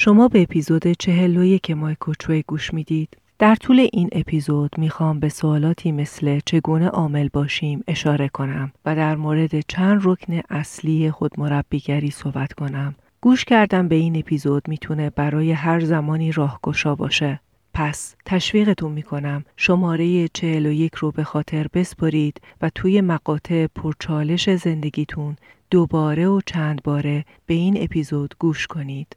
شما 0.00 0.28
به 0.28 0.42
اپیزود 0.42 0.92
چهل 0.92 1.58
که 1.62 1.74
مای 1.74 1.96
کوچوی 2.00 2.42
گوش 2.42 2.74
می‌دید. 2.74 3.16
در 3.38 3.54
طول 3.54 3.88
این 3.92 4.08
اپیزود 4.12 4.70
می‌خوام 4.78 5.20
به 5.20 5.28
سوالاتی 5.28 5.92
مثل 5.92 6.40
چگونه 6.46 6.88
عامل 6.88 7.28
باشیم 7.32 7.84
اشاره 7.88 8.28
کنم 8.28 8.72
و 8.84 8.96
در 8.96 9.16
مورد 9.16 9.60
چند 9.60 10.00
رکن 10.04 10.40
اصلی 10.50 11.10
خود 11.10 11.40
مربیگری 11.40 12.10
صحبت 12.10 12.52
کنم. 12.52 12.94
گوش 13.20 13.44
کردن 13.44 13.88
به 13.88 13.94
این 13.94 14.16
اپیزود 14.16 14.68
می‌تونه 14.68 15.10
برای 15.10 15.52
هر 15.52 15.80
زمانی 15.80 16.32
راهگشا 16.32 16.94
باشه. 16.94 17.40
پس 17.74 18.14
تشویقتون 18.24 18.92
می‌کنم 18.92 19.44
شماره 19.56 20.28
41 20.28 20.94
رو 20.94 21.10
به 21.10 21.24
خاطر 21.24 21.66
بسپرید 21.74 22.40
و 22.62 22.70
توی 22.74 23.00
مقاطع 23.00 23.66
پرچالش 23.66 24.50
زندگیتون 24.50 25.36
دوباره 25.70 26.28
و 26.28 26.40
چند 26.46 26.82
باره 26.82 27.24
به 27.46 27.54
این 27.54 27.82
اپیزود 27.82 28.34
گوش 28.38 28.66
کنید. 28.66 29.16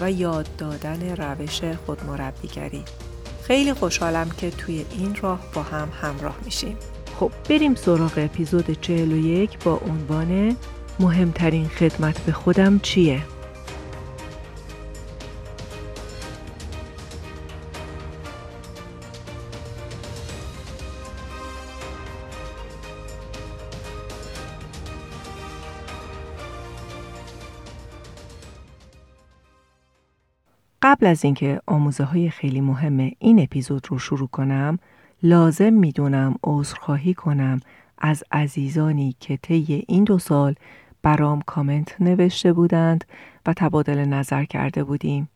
و 0.00 0.10
یاد 0.10 0.48
دادن 0.58 1.16
روش 1.16 1.60
خودمربیگری 1.86 2.84
خیلی 3.42 3.72
خوشحالم 3.72 4.30
که 4.30 4.50
توی 4.50 4.84
این 4.90 5.16
راه 5.22 5.40
با 5.54 5.62
هم 5.62 5.88
همراه 6.00 6.36
میشیم 6.44 6.76
خب 7.20 7.30
بریم 7.48 7.74
سراغ 7.74 8.12
اپیزود 8.16 8.80
41 8.80 9.58
با 9.64 9.80
عنوان 9.88 10.56
مهمترین 11.00 11.68
خدمت 11.68 12.20
به 12.20 12.32
خودم 12.32 12.78
چیه؟ 12.78 13.22
قبل 30.92 31.06
از 31.06 31.24
اینکه 31.24 31.60
آموزه 31.66 32.04
های 32.04 32.30
خیلی 32.30 32.60
مهم 32.60 33.10
این 33.18 33.42
اپیزود 33.42 33.86
رو 33.90 33.98
شروع 33.98 34.28
کنم 34.28 34.78
لازم 35.22 35.72
می‌دونم 35.72 36.34
عذرخواهی 36.44 37.14
کنم 37.14 37.60
از 37.98 38.24
عزیزانی 38.32 39.16
که 39.20 39.36
طی 39.36 39.84
این 39.88 40.04
دو 40.04 40.18
سال 40.18 40.54
برام 41.02 41.42
کامنت 41.46 42.00
نوشته 42.00 42.52
بودند 42.52 43.04
و 43.46 43.52
تبادل 43.52 44.04
نظر 44.04 44.44
کرده 44.44 44.84
بودیم. 44.84 45.28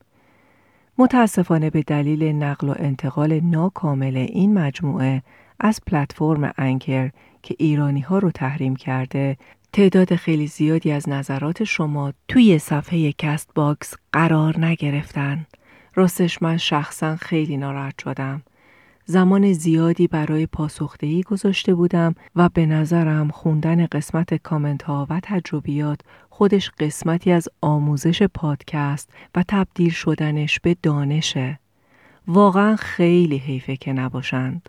متاسفانه 0.99 1.71
به 1.71 1.83
دلیل 1.83 2.23
نقل 2.23 2.69
و 2.69 2.75
انتقال 2.79 3.41
ناکامل 3.41 4.17
این 4.17 4.55
مجموعه 4.55 5.23
از 5.61 5.81
پلتفرم 5.87 6.53
Anchor 6.59 7.11
که 7.43 7.57
ایرانی 7.59 8.01
ها 8.01 8.19
رو 8.19 8.31
تحریم 8.31 8.77
کرده 8.77 9.37
تعداد 9.73 10.15
خیلی 10.15 10.47
زیادی 10.47 10.93
از 10.93 11.09
نظرات 11.09 11.65
شما 11.65 12.13
توی 12.29 12.59
صفحه 12.59 13.13
Castbox 13.13 13.95
قرار 14.13 14.65
نگرفتن. 14.65 15.47
راستش 15.99 16.43
من 16.43 16.57
شخصا 16.57 17.17
خیلی 17.17 17.57
ناراحت 17.57 18.03
شدم. 18.03 18.43
زمان 19.05 19.53
زیادی 19.53 20.07
برای 20.07 20.47
پاسخدهی 20.47 21.23
گذاشته 21.23 21.75
بودم 21.75 22.15
و 22.37 22.49
به 22.49 22.67
نظرم 22.67 23.29
خوندن 23.29 23.87
قسمت 23.87 24.35
کامنت 24.35 24.83
ها 24.83 25.07
و 25.11 25.21
تجربیات 25.23 26.01
خودش 26.31 26.71
قسمتی 26.79 27.33
از 27.33 27.49
آموزش 27.61 28.23
پادکست 28.23 29.11
و 29.35 29.45
تبدیل 29.49 29.91
شدنش 29.91 30.61
به 30.61 30.77
دانشه. 30.83 31.59
واقعا 32.29 32.77
خیلی 32.77 33.39
حیفه 33.39 33.77
که 33.77 33.93
نباشند. 33.93 34.69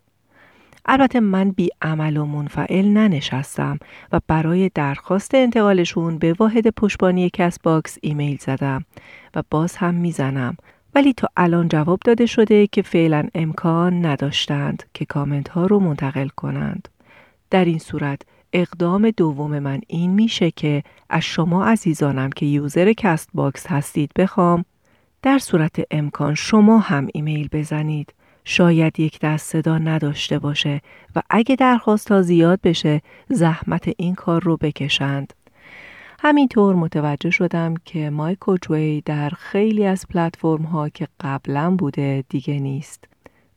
البته 0.86 1.20
من 1.20 1.52
بی 1.52 1.70
عمل 1.82 2.18
و 2.18 2.26
منفعل 2.26 2.86
ننشستم 2.86 3.80
و 4.12 4.20
برای 4.28 4.72
درخواست 4.76 5.36
انتقالشون 5.36 6.18
به 6.18 6.34
واحد 6.40 6.68
پشتیبانی 6.68 7.30
Castbox 7.30 7.98
ایمیل 8.02 8.38
زدم 8.38 8.86
و 9.36 9.44
باز 9.50 9.76
هم 9.76 9.94
می‌زنم 9.96 10.58
ولی 10.96 11.14
تا 11.14 11.28
الان 11.38 11.68
جواب 11.68 12.00
داده 12.06 12.26
شده 12.26 12.68
که 12.68 12.82
فعلا 12.82 13.28
امکان 13.36 14.06
نداشتند 14.06 14.84
که 14.94 15.06
کامنت 15.06 15.50
ها 15.50 15.66
رو 15.66 15.80
منتقل 15.80 16.28
کنند. 16.28 16.88
در 17.50 17.66
این 17.66 17.80
صورت 17.80 18.22
اقدام 18.54 19.10
دوم 19.10 19.60
من 19.60 19.82
این 19.88 20.12
میشه 20.12 20.52
که 20.52 20.84
از 21.10 21.24
شما 21.24 21.66
عزیزانم 21.66 22.30
که 22.30 22.46
user 22.46 22.94
Castbox 22.94 23.68
هستید 23.68 24.12
بخوام 24.18 24.66
در 25.22 25.40
صورت 25.40 25.82
امکان 25.92 26.36
شما 26.36 26.80
هم 26.80 27.08
ایمیل 27.14 27.50
بزنید 27.52 28.14
شاید 28.44 29.00
یک 29.00 29.20
دست 29.20 29.52
صدا 29.52 29.78
نداشته 29.78 30.40
باشه 30.40 30.82
و 31.16 31.22
اگه 31.30 31.56
درخواست 31.56 32.12
ها 32.12 32.22
زیاد 32.22 32.62
بشه 32.62 33.02
زحمت 33.30 33.90
این 33.98 34.16
کار 34.16 34.44
رو 34.44 34.58
بکشند. 34.58 35.34
همینطور 36.20 36.76
متوجه 36.76 37.30
شدم 37.30 37.74
که 37.86 38.10
مای 38.10 38.36
کوچوی 38.36 39.02
در 39.02 39.30
خیلی 39.30 39.86
از 39.86 40.06
پلتفرم 40.08 40.64
ها 40.64 40.90
که 40.90 41.08
قبلا 41.20 41.76
بوده 41.76 42.24
دیگه 42.30 42.60
نیست 42.60 43.04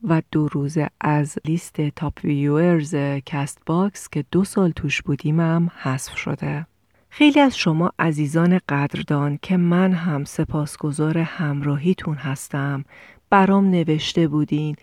و 0.04 0.22
دو 0.32 0.48
روزه 0.48 0.88
از 1.00 1.38
لیست 1.44 1.80
top 1.80 2.20
viewers 2.24 2.94
Castbox 3.26 4.08
که 4.08 4.24
دو 4.30 4.44
سال 4.44 4.70
توش 4.70 5.02
بودیم 5.02 5.40
هم 5.40 5.70
حذف 5.82 6.16
شده. 6.16 6.66
خیلی 7.10 7.40
از 7.40 7.56
شما 7.56 7.92
عزیزان 7.98 8.60
قدردان 8.68 9.38
که 9.42 9.56
من 9.56 9.92
هم 9.92 10.24
سپاسگزار 10.24 11.18
همراهیتون 11.18 12.14
هستم 12.14 12.84
برام 13.30 13.70
نوشته 13.70 14.28
بودین 14.28 14.76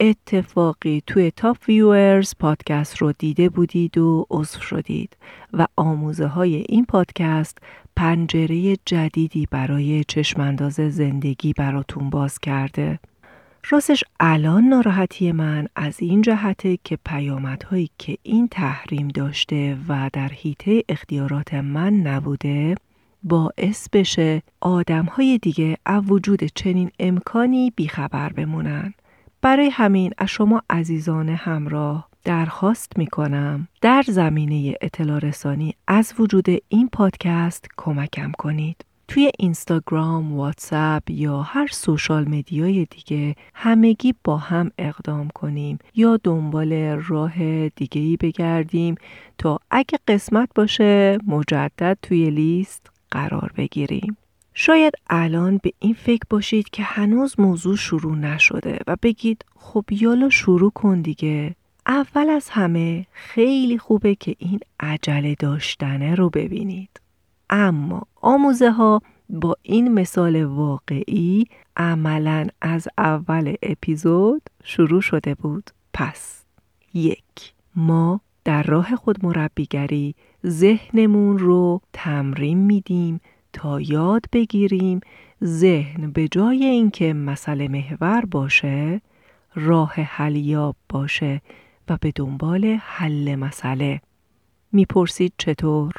اتفاقی 0.00 1.02
توی 1.06 1.30
top 1.30 1.56
viewers 1.68 2.34
پادکست 2.40 2.96
رو 2.96 3.12
دیده 3.12 3.48
بودید 3.48 3.98
و 3.98 4.26
عضو 4.30 4.60
شدید 4.60 5.16
و 5.52 5.66
آموزه 5.76 6.26
های 6.26 6.64
این 6.68 6.84
پادکست 6.84 7.58
پنجره 7.96 8.76
جدیدی 8.84 9.48
برای 9.50 10.04
چشمانداز 10.08 10.74
زندگی 10.74 11.52
براتون 11.52 12.10
باز 12.10 12.38
کرده. 12.38 12.98
راستش 13.70 14.04
الان 14.20 14.64
ناراحتی 14.64 15.32
من 15.32 15.68
از 15.76 16.00
این 16.00 16.22
جهته 16.22 16.78
که 16.84 16.98
پیامدهایی 17.04 17.90
که 17.98 18.16
این 18.22 18.48
تحریم 18.48 19.08
داشته 19.08 19.76
و 19.88 20.10
در 20.12 20.28
حیطه 20.28 20.82
اختیارات 20.88 21.54
من 21.54 21.94
نبوده 21.94 22.74
باعث 23.22 23.88
بشه 23.92 24.42
آدم 24.60 25.04
های 25.04 25.38
دیگه 25.38 25.76
از 25.86 26.02
وجود 26.06 26.44
چنین 26.44 26.90
امکانی 26.98 27.72
بیخبر 27.76 28.28
بمونن. 28.28 28.94
برای 29.44 29.70
همین 29.70 30.12
از 30.18 30.28
شما 30.28 30.62
عزیزان 30.70 31.28
همراه 31.28 32.08
درخواست 32.24 32.98
می 32.98 33.06
کنم 33.06 33.68
در 33.80 34.02
زمینه 34.06 34.74
اطلاع 34.80 35.18
رسانی 35.18 35.74
از 35.86 36.14
وجود 36.18 36.46
این 36.68 36.88
پادکست 36.92 37.66
کمکم 37.76 38.32
کنید. 38.38 38.84
توی 39.08 39.30
اینستاگرام، 39.38 40.36
واتساپ 40.36 41.10
یا 41.10 41.42
هر 41.42 41.66
سوشال 41.66 42.28
مدیای 42.28 42.84
دیگه 42.84 43.36
همگی 43.54 44.14
با 44.24 44.36
هم 44.36 44.70
اقدام 44.78 45.28
کنیم 45.28 45.78
یا 45.94 46.20
دنبال 46.24 46.72
راه 47.06 47.68
دیگهی 47.68 48.16
بگردیم 48.16 48.94
تا 49.38 49.58
اگه 49.70 49.98
قسمت 50.08 50.48
باشه 50.54 51.18
مجدد 51.26 51.98
توی 52.02 52.30
لیست 52.30 52.90
قرار 53.10 53.52
بگیریم. 53.56 54.16
شاید 54.54 54.94
الان 55.10 55.60
به 55.62 55.72
این 55.78 55.94
فکر 55.94 56.22
باشید 56.30 56.70
که 56.70 56.82
هنوز 56.82 57.40
موضوع 57.40 57.76
شروع 57.76 58.16
نشده 58.16 58.78
و 58.86 58.96
بگید 59.02 59.44
خب 59.56 59.84
یالا 59.90 60.30
شروع 60.30 60.70
کن 60.70 61.00
دیگه. 61.00 61.54
اول 61.86 62.30
از 62.30 62.48
همه 62.48 63.06
خیلی 63.12 63.78
خوبه 63.78 64.14
که 64.14 64.36
این 64.38 64.60
عجله 64.80 65.34
داشتنه 65.34 66.14
رو 66.14 66.30
ببینید. 66.30 67.00
اما 67.50 68.02
آموزه 68.20 68.70
ها 68.70 69.02
با 69.28 69.56
این 69.62 69.92
مثال 69.92 70.44
واقعی 70.44 71.44
عملا 71.76 72.46
از 72.60 72.88
اول 72.98 73.54
اپیزود 73.62 74.42
شروع 74.64 75.00
شده 75.00 75.34
بود. 75.34 75.70
پس 75.92 76.44
یک 76.94 77.54
ما 77.76 78.20
در 78.44 78.62
راه 78.62 78.96
خود 78.96 79.24
مربیگری 79.24 80.14
ذهنمون 80.46 81.38
رو 81.38 81.80
تمرین 81.92 82.58
میدیم 82.58 83.20
تا 83.54 83.80
یاد 83.80 84.24
بگیریم 84.32 85.00
ذهن 85.44 86.10
به 86.10 86.28
جای 86.28 86.64
اینکه 86.64 87.12
مسئله 87.12 87.68
محور 87.68 88.24
باشه 88.24 89.00
راه 89.54 89.92
حلیاب 89.94 90.76
باشه 90.88 91.40
و 91.88 91.98
به 92.00 92.12
دنبال 92.16 92.78
حل 92.82 93.34
مسئله 93.34 94.00
می‌پرسید 94.72 95.32
چطور؟ 95.38 95.92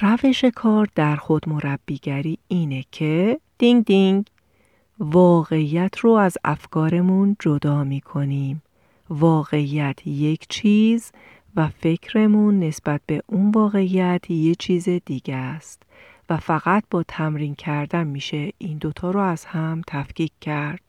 روش 0.00 0.44
کار 0.44 0.88
در 0.94 1.16
خود 1.16 1.48
مربیگری 1.48 2.38
اینه 2.48 2.84
که 2.90 3.40
دینگ 3.58 3.84
دینگ 3.84 4.26
واقعیت 4.98 5.98
رو 5.98 6.10
از 6.10 6.36
افکارمون 6.44 7.36
جدا 7.40 7.84
می 7.84 8.00
کنیم. 8.00 8.62
واقعیت 9.10 10.06
یک 10.06 10.46
چیز 10.48 11.12
و 11.56 11.68
فکرمون 11.68 12.60
نسبت 12.60 13.00
به 13.06 13.22
اون 13.26 13.50
واقعیت 13.50 14.30
یه 14.30 14.54
چیز 14.54 14.88
دیگه 14.88 15.34
است 15.34 15.82
و 16.30 16.36
فقط 16.36 16.84
با 16.90 17.02
تمرین 17.08 17.54
کردن 17.54 18.06
میشه 18.06 18.52
این 18.58 18.78
دوتا 18.78 19.10
رو 19.10 19.20
از 19.20 19.44
هم 19.44 19.82
تفکیک 19.86 20.32
کرد. 20.40 20.80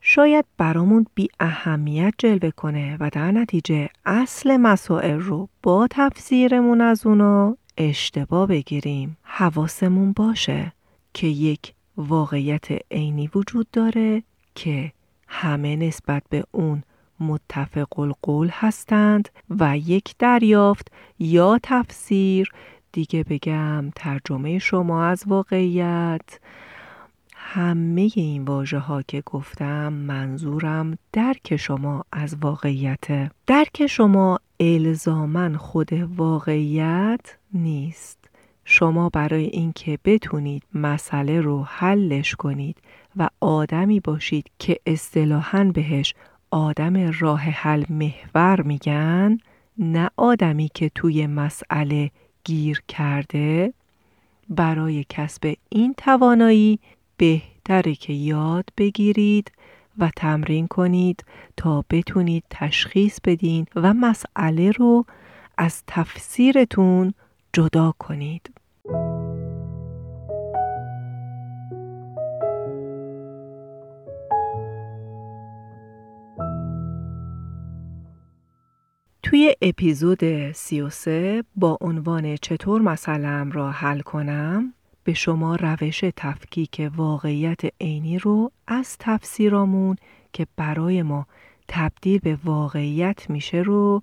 شاید 0.00 0.44
برامون 0.58 1.06
بی 1.14 1.28
اهمیت 1.40 2.14
جلوه 2.18 2.50
کنه 2.50 2.96
و 3.00 3.10
در 3.10 3.32
نتیجه 3.32 3.88
اصل 4.04 4.56
مسائل 4.56 5.20
رو 5.20 5.48
با 5.62 5.88
تفسیرمون 5.90 6.80
از 6.80 7.06
اونا 7.06 7.56
اشتباه 7.78 8.46
بگیریم. 8.46 9.16
حواسمون 9.22 10.12
باشه 10.12 10.72
که 11.14 11.26
یک 11.26 11.74
واقعیت 11.96 12.66
عینی 12.90 13.30
وجود 13.34 13.66
داره 13.72 14.22
که 14.54 14.92
همه 15.28 15.76
نسبت 15.76 16.22
به 16.30 16.44
اون 16.52 16.82
متفق 17.20 17.98
القول 17.98 18.50
هستند 18.52 19.28
و 19.50 19.78
یک 19.78 20.14
دریافت 20.18 20.92
یا 21.18 21.58
تفسیر 21.62 22.52
دیگه 22.94 23.24
بگم 23.24 23.90
ترجمه 23.96 24.58
شما 24.58 25.04
از 25.04 25.24
واقعیت. 25.26 26.38
همه 27.34 28.10
این 28.14 28.44
واژه 28.44 28.78
ها 28.78 29.02
که 29.02 29.22
گفتم 29.26 29.92
منظورم 29.92 30.98
درک 31.12 31.56
شما 31.56 32.04
از 32.12 32.36
واقعیت 32.40 33.30
درک 33.46 33.86
شما 33.86 34.38
الزامن 34.60 35.56
خود 35.56 35.92
واقعیت 35.92 37.20
نیست. 37.54 38.18
شما 38.64 39.08
برای 39.08 39.44
اینکه 39.44 39.98
بتونید 40.04 40.62
مسئله 40.74 41.40
رو 41.40 41.64
حلش 41.64 42.34
کنید 42.34 42.76
و 43.16 43.28
آدمی 43.40 44.00
باشید 44.00 44.46
که 44.58 44.78
اصطلاحاً 44.86 45.70
بهش 45.74 46.14
آدم 46.50 47.10
راه 47.20 47.40
حل 47.40 47.84
محور 47.90 48.62
میگن 48.62 49.38
نه 49.78 50.10
آدمی 50.16 50.70
که 50.74 50.88
توی 50.94 51.26
مسئله 51.26 52.10
گیر 52.44 52.82
کرده 52.88 53.72
برای 54.48 55.04
کسب 55.08 55.54
این 55.68 55.94
توانایی 55.96 56.78
بهتره 57.16 57.94
که 57.94 58.12
یاد 58.12 58.64
بگیرید 58.76 59.52
و 59.98 60.10
تمرین 60.16 60.66
کنید 60.66 61.24
تا 61.56 61.84
بتونید 61.90 62.44
تشخیص 62.50 63.18
بدین 63.24 63.66
و 63.76 63.94
مسئله 63.94 64.70
رو 64.70 65.04
از 65.58 65.82
تفسیرتون 65.86 67.14
جدا 67.52 67.94
کنید. 67.98 68.50
اپیزود 79.62 80.52
33 80.52 81.44
با 81.56 81.78
عنوان 81.80 82.36
چطور 82.36 82.82
مسئلم 82.82 83.50
را 83.52 83.70
حل 83.70 84.00
کنم؟ 84.00 84.74
به 85.04 85.14
شما 85.14 85.56
روش 85.56 86.04
تفکیک 86.16 86.90
واقعیت 86.96 87.60
عینی 87.80 88.18
رو 88.18 88.52
از 88.66 88.96
تفسیرامون 88.98 89.96
که 90.32 90.46
برای 90.56 91.02
ما 91.02 91.26
تبدیل 91.68 92.18
به 92.18 92.38
واقعیت 92.44 93.30
میشه 93.30 93.56
رو 93.56 94.02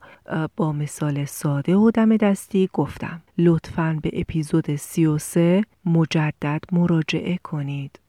با 0.57 0.71
مثال 0.71 1.25
ساده 1.25 1.75
و 1.75 1.91
دم 1.91 2.17
دستی 2.17 2.69
گفتم. 2.73 3.21
لطفا 3.37 3.99
به 4.03 4.09
اپیزود 4.13 4.75
33 4.75 5.63
مجدد 5.85 6.61
مراجعه 6.71 7.37
کنید. 7.43 7.99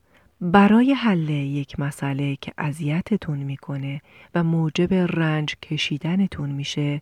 برای 0.45 0.93
حل 0.93 1.29
یک 1.29 1.79
مسئله 1.79 2.35
که 2.35 2.53
اذیتتون 2.57 3.37
می‌کنه 3.37 4.01
و 4.35 4.43
موجب 4.43 4.93
رنج 4.93 5.55
کشیدنتون 5.55 6.49
میشه 6.49 7.01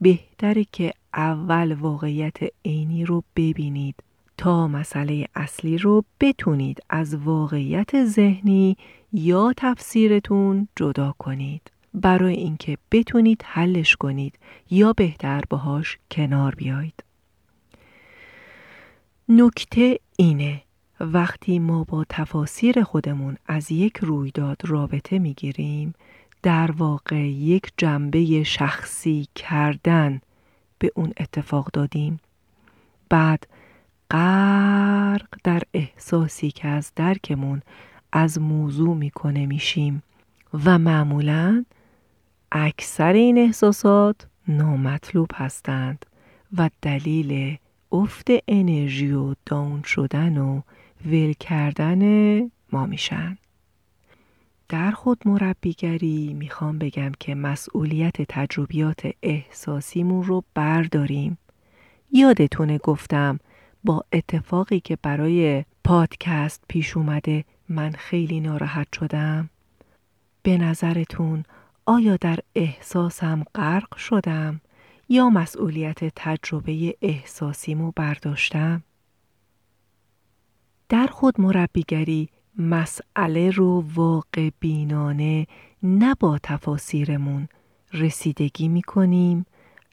بهتره 0.00 0.64
که 0.72 0.92
اول 1.14 1.72
واقعیت 1.72 2.36
عینی 2.64 3.04
رو 3.04 3.24
ببینید 3.36 3.94
تا 4.36 4.68
مسئله 4.68 5.26
اصلی 5.34 5.78
رو 5.78 6.04
بتونید 6.20 6.80
از 6.90 7.14
واقعیت 7.14 8.04
ذهنی 8.04 8.76
یا 9.12 9.52
تفسیرتون 9.56 10.68
جدا 10.76 11.14
کنید. 11.18 11.70
برای 11.94 12.34
اینکه 12.34 12.78
بتونید 12.92 13.42
حلش 13.46 13.96
کنید 13.96 14.38
یا 14.70 14.92
بهتر 14.92 15.42
باهاش 15.50 15.98
کنار 16.10 16.54
بیایید. 16.54 17.04
نکته 19.28 19.98
اینه 20.16 20.62
وقتی 21.00 21.58
ما 21.58 21.84
با 21.84 22.04
تفاسیر 22.08 22.82
خودمون 22.82 23.36
از 23.46 23.72
یک 23.72 23.96
رویداد 23.96 24.60
رابطه 24.64 25.18
می‌گیریم 25.18 25.94
در 26.42 26.70
واقع 26.70 27.28
یک 27.28 27.72
جنبه 27.76 28.42
شخصی 28.42 29.28
کردن 29.34 30.20
به 30.78 30.92
اون 30.94 31.12
اتفاق 31.16 31.70
دادیم. 31.72 32.20
بعد 33.08 33.46
غرق 34.10 35.26
در 35.44 35.62
احساسی 35.74 36.50
که 36.50 36.68
از 36.68 36.92
درکمون 36.96 37.62
از 38.12 38.40
موضوع 38.40 38.96
می‌کنه 38.96 39.46
میشیم 39.46 40.02
و 40.64 40.78
معمولا 40.78 41.64
اکثر 42.52 43.12
این 43.12 43.38
احساسات 43.38 44.26
نامطلوب 44.48 45.30
هستند 45.34 46.06
و 46.56 46.70
دلیل 46.82 47.56
افت 47.92 48.28
انرژی 48.48 49.12
و 49.12 49.34
داون 49.46 49.82
شدن 49.82 50.38
و 50.38 50.60
ول 51.06 51.32
کردن 51.32 52.40
ما 52.72 52.86
میشن. 52.86 53.38
در 54.68 54.90
خود 54.90 55.28
مربیگری 55.28 56.34
می‌خوام 56.34 56.78
بگم 56.78 57.12
که 57.20 57.34
مسئولیت 57.34 58.22
تجربیات 58.22 59.10
احساسیمون 59.22 60.22
رو 60.22 60.44
برداریم. 60.54 61.38
یادتونه 62.12 62.78
گفتم 62.78 63.38
با 63.84 64.04
اتفاقی 64.12 64.80
که 64.80 64.98
برای 65.02 65.64
پادکست 65.84 66.64
پیش 66.68 66.96
اومده 66.96 67.44
من 67.68 67.90
خیلی 67.90 68.40
ناراحت 68.40 68.86
شدم. 68.94 69.50
به 70.42 70.58
نظرتون 70.58 71.44
آیا 71.86 72.16
در 72.16 72.38
احساسم 72.54 73.44
غرق 73.54 73.96
شدم 73.96 74.60
یا 75.08 75.30
مسئولیت 75.30 76.12
تجربه 76.16 76.94
احساسیمو 77.02 77.92
برداشتم؟ 77.96 78.82
در 80.90 81.06
خود 81.06 81.40
مربیگری 81.40 82.28
مسئله 82.58 83.50
رو 83.50 83.84
واقع 83.94 84.50
بینانه 84.60 85.46
نه 85.82 86.14
با 86.20 86.38
تفاسیرمون 86.42 87.48
رسیدگی 87.92 88.68
می 88.68 88.82
کنیم 88.82 89.46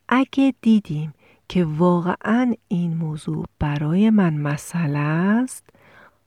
اگه 0.09 0.53
دیدیم 0.61 1.13
که 1.49 1.65
واقعا 1.65 2.53
این 2.67 2.97
موضوع 2.97 3.45
برای 3.59 4.09
من 4.09 4.37
مسئله 4.37 4.99
است 4.99 5.69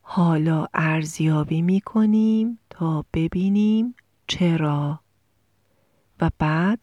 حالا 0.02 0.66
ارزیابی 0.74 1.62
می 1.62 1.80
کنیم 1.80 2.58
تا 2.70 3.04
ببینیم 3.14 3.94
چرا. 4.26 5.00
و 6.20 6.30
بعد 6.38 6.82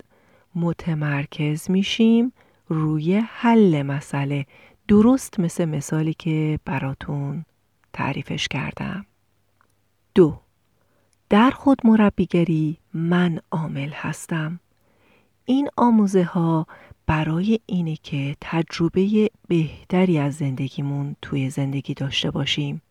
متمرکز 0.56 1.72
میشیم 1.72 2.34
روی 2.67 3.15
حل 3.15 3.82
مسئله 3.82 4.46
درست 4.88 5.39
مثل 5.39 5.65
مثالی 5.65 6.13
که 6.13 6.60
براتون 6.65 7.46
تعریفش 7.98 8.48
کردم. 8.48 9.06
دو 10.16 10.39
در 11.30 11.51
خود 11.51 11.77
مربیگری 11.84 12.77
من 12.94 13.39
عامل 13.51 13.89
هستم. 13.89 14.60
این 15.46 15.70
آموزه 15.77 16.24
ها 16.24 16.68
برای 17.08 17.60
اینه 17.66 17.96
که 17.96 18.36
تجربه 18.42 19.30
بهتری 19.48 20.18
از 20.18 20.36
زندگیمون 20.36 21.16
توی 21.22 21.50
زندگی 21.50 21.94
داشته 21.94 22.32
باشیم. 22.32 22.82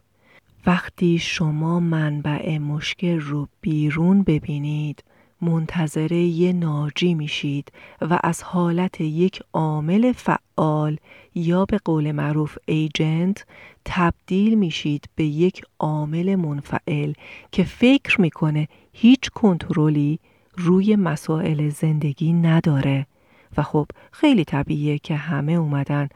وقتی 0.67 1.19
شما 1.19 1.81
منبع 1.81 2.59
مشکل 2.59 3.21
رو 3.21 3.49
بیرون 3.61 4.23
ببینید 4.23 5.05
منتظر 5.49 6.13
یه 6.13 6.53
ناجی 6.53 7.15
میشید 7.15 7.73
و 8.01 8.19
از 8.23 8.43
حالت 8.43 9.01
یک 9.01 9.43
عامل 9.53 10.13
فعال 10.13 10.97
یا 11.35 11.65
به 11.65 11.79
قول 11.85 12.13
معروف 12.13 12.59
ایجنت 12.67 13.47
تبدیل 13.85 14.55
میشید 14.55 15.05
به 15.15 15.25
یک 15.25 15.63
عامل 15.79 16.37
منفعل 16.37 17.13
که 17.53 17.65
فکر 17.65 18.21
می‌کنه 18.21 18.69
هیچ 18.93 19.31
کنترلی 19.31 20.19
روی 20.57 20.97
مسائل 20.97 21.69
زندگی 21.69 22.33
نداره. 22.33 23.07
و 23.57 23.63
خب 23.63 23.87
خیلی 24.13 24.45
طبیعیه 24.45 24.99
که 24.99 25.17
همه 25.17 25.53
اومدن 25.53 26.09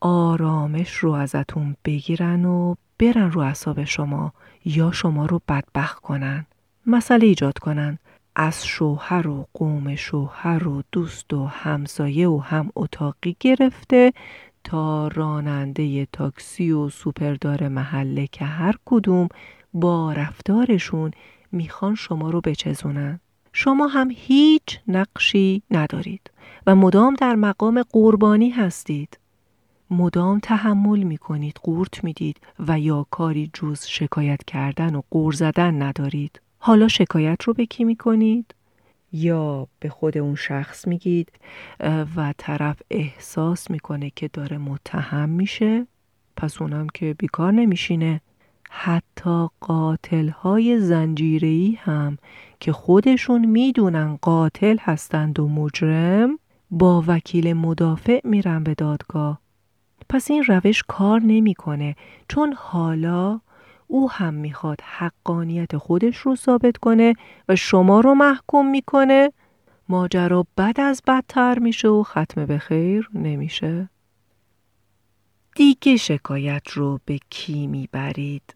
آرامش 0.00 0.90
رو 0.90 1.12
ازتون 1.12 1.76
بگیرن 1.84 2.44
و 2.44 2.74
برن 2.98 3.30
رو 3.30 3.40
اعصاب 3.40 3.84
شما 3.84 4.32
یا 4.64 4.92
شما 4.92 5.26
رو 5.26 5.40
بدبخت 5.48 6.00
کنن. 6.00 6.46
مسئله 6.86 7.26
ایجاد 7.26 7.58
کنن. 7.58 7.98
از 8.36 8.66
شوهر 8.66 9.28
و 9.28 9.46
قوم 9.54 9.94
شوهر 9.94 10.68
و 10.68 10.82
دوست 10.92 11.32
و 11.32 11.46
همسایه 11.46 12.28
و 12.28 12.38
هم 12.38 12.70
اتاقی 12.76 13.36
گرفته 13.40 14.12
تا 14.64 15.08
راننده 15.08 16.06
تاکسی 16.06 16.70
و 16.70 16.88
سوپردار 16.88 17.68
محله 17.68 18.26
که 18.26 18.44
هر 18.44 18.74
کدوم 18.84 19.28
با 19.74 20.12
رفتارشون 20.12 21.10
می‌خوان 21.52 21.94
شما 21.94 22.30
رو 22.30 22.40
بچزونن. 22.40 23.20
شما 23.52 23.86
هم 23.86 24.10
هیچ 24.10 24.80
نقشی 24.88 25.62
ندارید 25.70 26.30
و 26.66 26.76
مدام 26.76 27.14
در 27.14 27.34
مقام 27.34 27.82
قربانی 27.82 28.50
هستید. 28.50 29.18
مدام 29.90 30.38
تحمل 30.38 31.02
می 31.02 31.18
کنید 31.18 31.60
قورت 31.62 32.04
می‌دید 32.04 32.40
و 32.58 32.80
یا 32.80 33.06
کاری 33.10 33.50
جز 33.54 33.86
شکایت 33.86 34.44
کردن 34.44 34.94
و 34.94 35.02
قور 35.10 35.32
زدن 35.32 35.82
ندارید. 35.82 36.40
حالا 36.66 36.88
شکایت 36.88 37.42
رو 37.42 37.54
به 37.54 37.66
کی 37.66 37.84
می 37.84 37.96
کنید؟ 37.96 38.54
یا 39.12 39.68
به 39.80 39.88
خود 39.88 40.18
اون 40.18 40.34
شخص 40.34 40.86
میگید 40.86 41.32
و 42.16 42.34
طرف 42.38 42.82
احساس 42.90 43.70
می‌کنه 43.70 44.10
که 44.16 44.28
داره 44.28 44.58
متهم 44.58 45.28
میشه 45.28 45.86
پس 46.36 46.62
اونم 46.62 46.86
که 46.94 47.14
بیکار 47.18 47.52
نمیشینه 47.52 48.20
حتی 48.70 49.48
قاتل 49.60 50.28
های 50.28 50.80
زنجیری 50.80 51.78
هم 51.82 52.18
که 52.60 52.72
خودشون 52.72 53.44
می‌دونن 53.44 54.18
قاتل 54.22 54.76
هستند 54.80 55.40
و 55.40 55.48
مجرم 55.48 56.38
با 56.70 57.04
وکیل 57.06 57.52
مدافع 57.52 58.20
میرن 58.24 58.62
به 58.64 58.74
دادگاه 58.74 59.40
پس 60.08 60.30
این 60.30 60.44
روش 60.44 60.82
کار 60.88 61.20
نمی‌کنه 61.20 61.96
چون 62.28 62.54
حالا 62.56 63.40
او 63.86 64.10
هم 64.10 64.34
می‌خواد 64.34 64.80
حقانیت 64.80 65.76
خودش 65.76 66.16
رو 66.16 66.36
ثابت 66.36 66.76
کنه 66.76 67.14
و 67.48 67.56
شما 67.56 68.00
رو 68.00 68.14
محکوم 68.14 68.70
می‌کنه. 68.70 69.32
ماجرا 69.88 70.46
بد 70.56 70.80
از 70.80 71.02
بدتر 71.06 71.58
میشه 71.58 71.88
و 71.88 72.02
ختم 72.02 72.46
به 72.46 72.58
خیر 72.58 73.10
نمیشه. 73.14 73.88
دیگه 75.56 75.96
شکایت 75.96 76.68
رو 76.68 77.00
به 77.04 77.18
کی 77.30 77.66
می‌برید؟ 77.66 78.54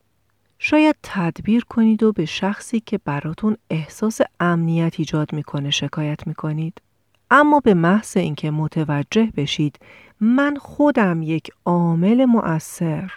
شاید 0.58 0.96
تدبیر 1.02 1.64
کنید 1.64 2.02
و 2.02 2.12
به 2.12 2.24
شخصی 2.24 2.80
که 2.80 2.98
براتون 2.98 3.56
احساس 3.70 4.20
امنیت 4.40 4.94
ایجاد 4.98 5.32
می‌کنه 5.32 5.70
شکایت 5.70 6.26
می‌کنید. 6.26 6.82
اما 7.30 7.60
به 7.60 7.74
محض 7.74 8.16
اینکه 8.16 8.50
متوجه 8.50 9.32
بشید 9.36 9.78
من 10.20 10.56
خودم 10.56 11.22
یک 11.22 11.50
عامل 11.64 12.24
مؤثر. 12.24 13.12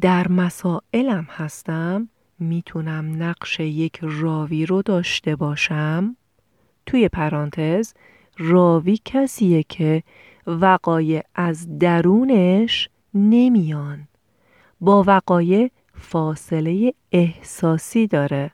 در 0.00 0.28
مسائلم 0.28 1.26
هستم 1.30 2.08
می‌تونم 2.38 3.22
نقش 3.22 3.60
یک 3.60 3.98
راوی 4.02 4.66
رو 4.66 4.82
داشته 4.82 5.36
باشم؟ 5.36 6.16
توی 6.86 7.08
پرانتز 7.08 7.94
راوی 8.38 8.98
کسیه 9.04 9.62
که 9.62 10.02
وقایع 10.46 11.22
از 11.34 11.78
درونش 11.78 12.88
نمیان. 13.14 14.08
با 14.80 15.04
وقایع 15.06 15.70
فاصله 15.94 16.94
احساسی 17.12 18.06
داره. 18.06 18.50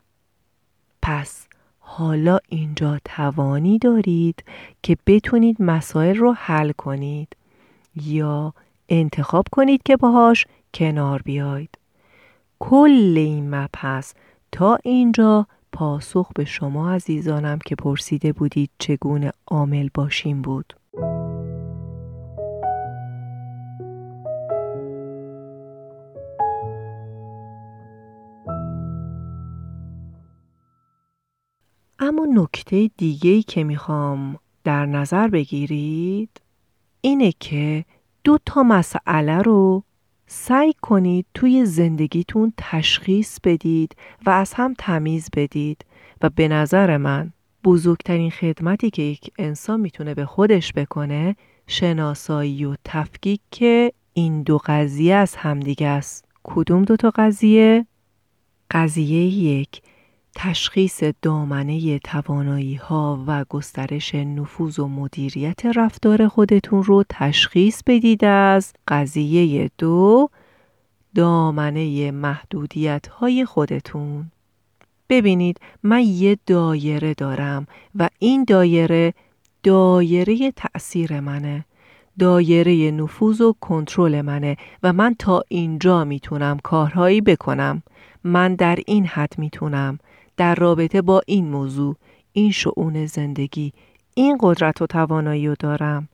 پس 1.03 1.47
حالا 1.79 2.39
اینجا 2.49 2.99
توانی 3.05 3.79
دارید 3.79 4.45
که 4.83 4.97
بتونید 5.07 5.63
مسائل 5.63 6.17
رو 6.17 6.33
حل 6.33 6.73
کنید 6.73 7.37
یا 7.95 8.55
انتخاب 8.89 9.45
کنید 9.53 9.83
که 9.83 9.97
باهاش 9.97 10.47
کنار 10.75 11.23
بیاید. 11.23 11.79
کل 12.59 13.15
این 13.17 13.55
مبحث 13.55 14.15
تا 14.53 14.79
اینجا 14.85 15.47
پاسخ 15.73 16.33
به 16.35 16.45
شما 16.45 16.93
عزیزانم 16.93 17.59
که 17.59 17.77
پرسیده 17.77 18.33
بودید 18.33 18.71
چگونه 18.79 19.33
عامل 19.47 19.89
باشیم 19.95 20.43
بود. 20.43 20.75
اما 31.99 32.27
نکته 32.35 32.91
دیگهی 32.97 33.43
که 33.43 33.65
می‌خوام 33.65 34.39
در 34.65 34.87
نظر 34.87 35.29
بگیرید 35.29 36.41
اینه 37.01 37.33
که 37.41 37.85
دو 38.25 38.39
تا 38.47 38.63
مسئله 38.63 39.39
رو 39.39 39.83
سعی 40.31 40.73
کنید 40.83 41.27
توی 41.35 41.67
زندگیتون 41.67 42.53
تشخیص 42.57 43.39
بدید 43.45 43.97
و 44.27 44.31
از 44.31 44.55
هم 44.55 44.75
تمیز 44.79 45.29
بدید 45.37 45.85
و 46.23 46.31
به 46.31 46.49
نظر 46.49 46.97
من 46.97 47.33
بزرگترین 47.65 48.31
خدمتی 48.31 48.91
که 48.91 49.03
یک 49.03 49.31
انسان 49.39 49.81
می‌تونه 49.81 50.15
به 50.15 50.27
خودش 50.27 50.73
بکنه 50.73 51.37
شناسایی 51.67 52.65
و 52.65 52.77
تفکیک 52.85 53.41
که 53.51 53.93
این 54.15 54.43
دو 54.43 54.59
قضیه 54.67 55.15
از 55.15 55.37
همدیگه 55.37 55.87
است 55.87 56.25
کدوم 56.43 56.85
دو 56.85 56.97
تا 56.97 57.13
قضیه؟ 57.15 57.87
قضیه 58.71 59.25
یک 59.27 59.83
تشخیص 60.41 61.03
دامنه 61.23 61.99
توانایی 61.99 62.75
ها 62.75 63.25
و 63.27 63.45
گسترش 63.49 64.15
نفوذ 64.15 64.79
و 64.79 64.89
مدیریت 64.89 65.67
رفتار 65.67 66.29
خودتون 66.29 66.83
رو 66.83 67.05
تشخیص 67.09 67.83
بدید 67.87 68.25
از 68.25 68.73
قضیه 68.89 69.71
دو 69.79 70.29
دامنه 71.15 72.11
محدودیت 72.11 73.07
های 73.07 73.45
خودتون. 73.45 74.31
ببینید 75.09 75.61
من 75.83 76.03
یه 76.03 76.39
دایره 76.47 77.15
دارم 77.15 77.67
و 77.95 78.09
این 78.19 78.45
دایره 78.45 79.15
دایره 79.63 80.53
تأثیر 80.57 81.21
منه. 81.21 81.65
دایره 82.19 82.91
نفوذ 82.91 83.41
و 83.41 83.55
کنترل 83.61 84.21
منه 84.21 84.57
و 84.83 84.93
من 84.93 85.15
تا 85.19 85.43
اینجا 85.49 86.05
می‌تونم 86.05 86.59
کارهایی 86.63 87.21
بکنم. 87.21 87.83
من 88.25 88.55
در 88.55 88.79
این 88.87 89.07
حد 89.07 89.33
می‌تونم. 89.39 89.99
در 90.39 90.55
رابطه 90.55 91.03
با 91.03 91.23
این 91.27 91.49
موضوع 91.49 91.97
این 92.33 92.51
شعون 92.51 93.07
زندگی 93.07 93.73
این 94.15 94.39
قدرت 94.41 94.83
و 94.83 94.87
توانایی 94.87 95.49
رو 95.49 95.55
دارم. 95.59 96.09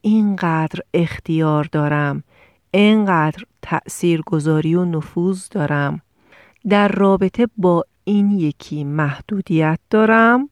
اینقدر 0.00 0.80
اختیار 0.94 1.68
دارم. 1.72 2.24
اینقدر 2.70 3.44
تأثیر 3.62 4.22
گذاری 4.26 4.74
و 4.74 4.84
نفوذ 4.84 5.48
دارم. 5.48 6.00
در 6.68 6.88
رابطه 6.88 7.48
با 7.56 7.84
این 8.04 8.30
یکی 8.30 8.84
محدودیت 8.84 9.78
دارم. 9.90 10.48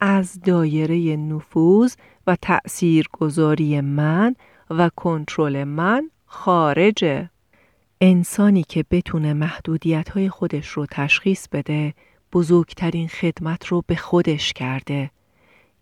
از 0.00 0.40
دایره 0.40 1.16
نفوذ 1.16 1.94
و 2.26 2.36
تأثیر 2.42 3.08
گذاری 3.12 3.80
من 3.80 4.34
و 4.70 4.90
کنترل 4.96 5.64
من 5.64 6.10
خارجه. 6.26 7.30
انسانی 8.00 8.62
که 8.62 8.84
بتونه 8.90 9.32
محدودیت 9.32 10.08
های 10.08 10.28
خودش 10.28 10.68
رو 10.68 10.86
تشخیص 10.90 11.48
بده 11.52 11.94
بزرگترین 12.32 13.08
خدمت 13.08 13.66
رو 13.66 13.84
به 13.86 13.96
خودش 13.96 14.52
کرده 14.52 15.10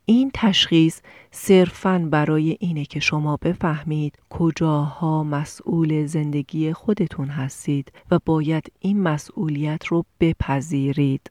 این 0.06 0.30
تشخیص 0.34 1.00
صرفاً 1.30 2.08
برای 2.10 2.56
اینه 2.60 2.84
که 2.84 3.00
شما 3.00 3.36
بفهمید 3.36 4.18
کجاها 4.30 5.24
مسئول 5.24 6.06
زندگی 6.06 6.72
خودتون 6.72 7.28
هستید 7.28 7.92
و 8.10 8.18
باید 8.26 8.72
این 8.78 9.02
مسئولیت 9.02 9.86
رو 9.86 10.04
بپذیرید. 10.20 11.30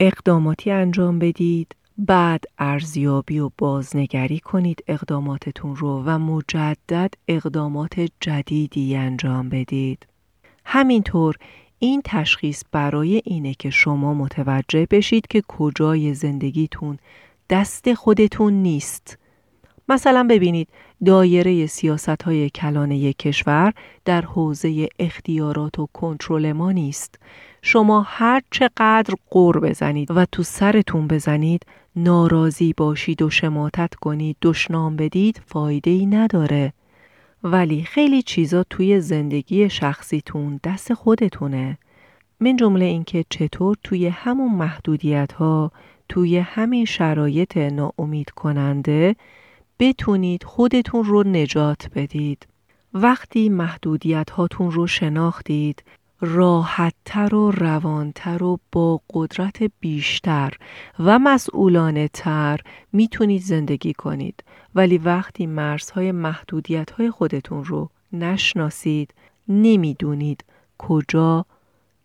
اقداماتی 0.00 0.70
انجام 0.70 1.18
بدید 1.18 1.76
بعد 1.98 2.44
ارزیابی 2.58 3.38
و 3.38 3.50
بازنگری 3.58 4.40
کنید 4.40 4.84
اقداماتتون 4.86 5.76
رو 5.76 6.02
و 6.06 6.18
مجدد 6.18 7.14
اقدامات 7.28 8.10
جدیدی 8.20 8.96
انجام 8.96 9.48
بدید. 9.48 10.06
همینطور 10.64 11.36
این 11.84 12.02
تشخیص 12.04 12.62
برای 12.72 13.22
اینه 13.24 13.54
که 13.54 13.70
شما 13.70 14.14
متوجه 14.14 14.86
بشید 14.90 15.26
که 15.26 15.42
کجای 15.48 16.14
زندگیتون 16.14 16.98
دست 17.50 17.94
خودتون 17.94 18.52
نیست. 18.52 19.18
مثلا 19.88 20.26
ببینید 20.30 20.68
دایره 21.04 21.66
سیاست 21.66 22.22
های 22.22 22.50
کلانه 22.50 23.12
کشور 23.12 23.72
در 24.04 24.22
حوزه 24.22 24.88
اختیارات 24.98 25.78
و 25.78 25.88
کنترل 25.92 26.52
ما 26.52 26.72
نیست. 26.72 27.18
شما 27.62 28.02
هر 28.02 28.42
چقدر 28.50 29.14
قور 29.30 29.60
بزنید 29.60 30.10
و 30.10 30.26
تو 30.32 30.42
سرتون 30.42 31.06
بزنید 31.06 31.66
ناراضی 31.96 32.72
باشید 32.72 33.22
و 33.22 33.30
شماتت 33.30 33.94
کنید 33.94 34.36
دشنام 34.42 34.96
بدید 34.96 35.42
فایده 35.46 35.90
ای 35.90 36.06
نداره. 36.06 36.72
ولی 37.44 37.82
خیلی 37.82 38.22
چیزا 38.22 38.64
توی 38.70 39.00
زندگی 39.00 39.70
شخصیتون 39.70 40.60
دست 40.64 40.94
خودتونه. 40.94 41.78
من 42.40 42.56
جمله 42.56 42.84
اینکه 42.84 43.24
چطور 43.30 43.76
توی 43.84 44.06
همون 44.08 44.54
محدودیت 44.54 45.32
ها 45.32 45.72
توی 46.08 46.38
همین 46.38 46.84
شرایط 46.84 47.56
ناامید 47.56 48.30
کننده 48.30 49.16
بتونید 49.78 50.44
خودتون 50.44 51.04
رو 51.04 51.22
نجات 51.22 51.88
بدید. 51.94 52.46
وقتی 52.94 53.48
محدودیت 53.48 54.30
هاتون 54.30 54.70
رو 54.70 54.86
شناختید 54.86 55.82
راحتتر 56.20 57.34
و 57.34 57.50
روانتر 57.50 58.42
و 58.42 58.58
با 58.72 59.00
قدرت 59.14 59.62
بیشتر 59.80 60.52
و 60.98 61.18
مسئولانه 61.18 62.08
تر 62.08 62.60
می‌تونید 62.92 63.42
زندگی 63.42 63.92
کنید. 63.92 64.44
ولی 64.74 64.98
وقتی 64.98 65.46
مرزهای 65.46 66.12
محدودیت 66.12 66.90
های 66.90 67.10
خودتون 67.10 67.64
رو 67.64 67.90
نشناسید 68.12 69.14
نمی‌دونید 69.48 70.44
کجا 70.78 71.46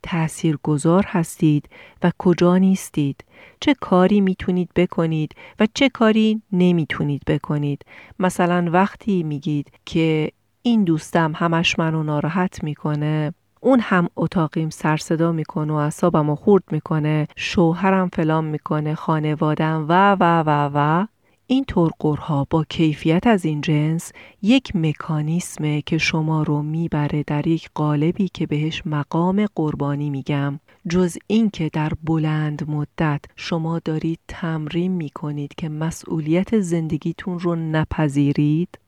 تأثیر 0.04 0.58
گذار 0.64 1.06
هستید 1.08 1.70
و 2.04 2.12
کجا 2.18 2.58
نیستید 2.58 3.24
چه 3.60 3.74
کاری 3.74 4.22
می‌تونید 4.22 4.70
بکنید 4.76 5.36
و 5.60 5.68
چه 5.74 5.90
کاری 5.90 6.42
نمی‌تونید 6.52 7.22
بکنید. 7.28 7.86
مثلا 8.20 8.70
وقتی 8.72 9.24
میگید 9.24 9.72
که 9.86 10.32
این 10.62 10.84
دوستم 10.84 11.34
همش 11.36 11.80
منو 11.80 12.04
ناراحت 12.04 12.64
می‌کنه 12.64 13.34
اون 13.62 13.80
هم 13.80 14.10
اتاقیم 14.16 14.70
سرصدا 14.70 15.32
می‌کنه 15.32 15.74
و 15.74 15.76
اصابم 15.76 16.36
خورد 16.36 16.64
می‌کنه 16.72 17.28
شوهرم 17.36 18.10
فلان 18.14 18.46
می‌کنه 18.46 18.96
خانوادم 18.96 19.86
و 19.90 20.16
و 20.20 20.44
و 20.46 20.70
و 20.74 21.08
این 21.50 21.64
ترقرها 21.64 22.48
با 22.50 22.64
کیفیت 22.70 23.28
از 23.28 23.46
این 23.46 23.62
جنس 23.62 24.12
یک 24.42 24.76
مکانیسمه 24.76 25.82
که 25.82 25.98
شما 25.98 26.44
رو 26.44 26.62
می‌بره 26.62 27.24
در 27.24 27.48
یک 27.48 27.70
قالبی 27.76 28.30
که 28.34 28.48
بهش 28.48 28.82
مقام 28.86 29.46
قربانی 29.56 30.10
میگم. 30.10 30.60
جز 30.90 31.18
این 31.28 31.50
که 31.50 31.70
در 31.74 31.92
بلند 32.04 32.70
مدت 32.70 33.22
شما 33.36 33.80
دارید 33.80 34.20
تمرین 34.28 34.92
می‌کنید 34.92 35.56
که 35.56 35.70
مسئولیت 35.70 36.60
زندگیتون 36.60 37.40
رو 37.40 37.56
نپذیرید 37.56 38.80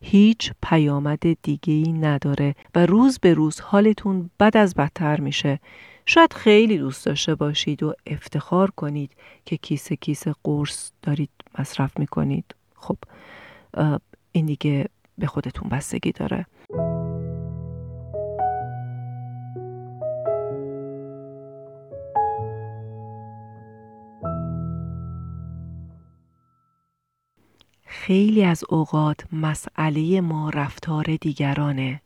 هیچ 0.00 0.52
پیامد 0.62 1.42
دیگه 1.42 1.74
ای 1.74 1.92
نداره 1.92 2.54
و 2.74 2.86
روز 2.86 3.18
به 3.18 3.34
روز 3.34 3.60
حالتون 3.60 4.30
بد 4.40 4.56
از 4.56 4.74
بدتر 4.74 5.20
میشه. 5.20 5.60
شاید 6.10 6.32
خیلی 6.32 6.78
دوست 6.78 7.06
داشته 7.06 7.34
باشید 7.34 7.82
و 7.82 7.94
افتخار 8.06 8.70
کنید 8.70 9.10
که 9.44 9.56
کیسه 9.56 9.96
کیسه 9.96 10.34
قرص 10.44 10.90
دارید 11.02 11.30
مصرف 11.58 11.98
می‌کنید. 11.98 12.54
خب 12.74 12.96
این 14.32 14.46
دیگه 14.46 14.88
به 15.18 15.26
خودتون 15.26 15.68
بستگی 15.68 16.12
داره. 16.12 16.46
خیلی 27.84 28.44
از 28.44 28.64
اوقات 28.68 29.20
مسئله 29.32 30.20
ما 30.20 30.50
رفتار 30.50 31.16
دیگرانه. 31.20 32.00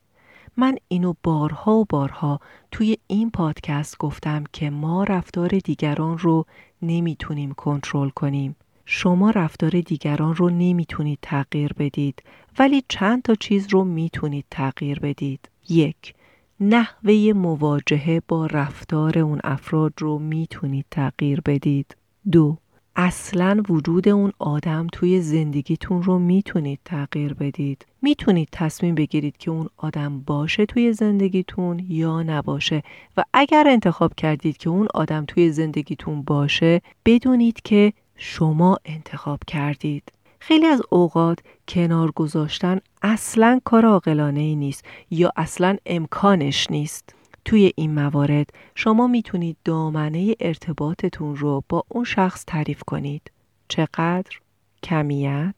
من 0.56 0.76
اینو 0.88 1.14
بارها 1.22 1.72
و 1.72 1.84
بارها 1.88 2.40
توی 2.70 2.96
این 3.06 3.30
پادکست 3.30 3.98
گفتم 3.98 4.44
که 4.52 4.70
ما 4.70 5.04
رفتار 5.04 5.48
دیگران 5.48 6.18
رو 6.18 6.46
نمی‌تونیم 6.82 7.52
کنترل 7.52 8.08
کنیم. 8.08 8.56
شما 8.86 9.30
رفتار 9.30 9.70
دیگران 9.70 10.34
رو 10.34 10.50
نمی‌تونید 10.50 11.18
تغییر 11.22 11.72
بدید 11.72 12.22
ولی 12.58 12.82
چند 12.88 13.22
تا 13.22 13.34
چیز 13.34 13.66
رو 13.70 13.84
می‌تونید 13.84 14.44
تغییر 14.50 15.00
بدید. 15.00 15.48
یک 15.68 16.14
نحوه 16.60 17.32
مواجهه 17.34 18.22
با 18.28 18.46
رفتار 18.46 19.18
اون 19.18 19.40
افراد 19.44 19.92
رو 19.98 20.18
می‌تونید 20.18 20.86
تغییر 20.90 21.40
بدید. 21.40 21.96
دو 22.32 22.58
اصلا 22.96 23.62
وجود 23.68 24.08
اون 24.08 24.32
آدم 24.38 24.86
توی 24.92 25.20
زندگیتون 25.20 26.02
رو 26.02 26.18
می‌تونید 26.18 26.78
تغییر 26.84 27.34
بدید. 27.34 27.86
می‌تونید 28.02 28.48
تصمیم 28.52 28.94
بگیرید 28.94 29.36
که 29.36 29.50
اون 29.50 29.68
آدم 29.76 30.20
باشه 30.20 30.66
توی 30.66 30.92
زندگیتون 30.92 31.86
یا 31.88 32.22
نباشه. 32.22 32.82
و 33.16 33.24
اگر 33.32 33.64
انتخاب 33.68 34.14
کردید 34.14 34.56
که 34.56 34.70
اون 34.70 34.88
آدم 34.94 35.24
توی 35.24 35.52
زندگیتون 35.52 36.22
باشه 36.22 36.80
بدونید 37.04 37.62
که 37.62 37.92
شما 38.16 38.78
انتخاب 38.84 39.40
کردید. 39.46 40.12
خیلی 40.38 40.66
از 40.66 40.82
اوقات 40.90 41.38
کنار 41.68 42.10
گذاشتن 42.10 42.80
اصلا 43.02 43.60
کار 43.64 43.86
عاقلانه 43.86 44.40
ای 44.40 44.56
نیست 44.56 44.84
یا 45.10 45.32
اصلا 45.36 45.76
امکانش 45.86 46.70
نیست. 46.70 47.14
توی 47.44 47.72
این 47.76 47.94
موارد 47.94 48.50
شما 48.74 49.06
می‌تونید 49.06 49.56
دامنه 49.64 50.34
ارتباطتون 50.40 51.36
رو 51.36 51.64
با 51.68 51.84
اون 51.88 52.04
شخص 52.04 52.44
تعریف 52.46 52.82
کنید. 52.82 53.30
چقدر، 53.68 54.38
کمیت 54.82 55.54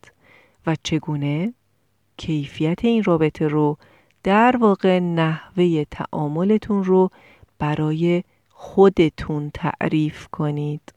و 0.66 0.76
چگونه 0.82 1.54
کیفیت 2.16 2.84
این 2.84 3.04
رابطه 3.04 3.48
رو 3.48 3.78
در 4.22 4.56
واقع 4.56 4.98
نحوه 4.98 5.84
تعاملتون 5.90 6.84
رو 6.84 7.10
برای 7.58 8.24
خودتون 8.48 9.50
تعریف 9.54 10.26
کنید. 10.26 10.92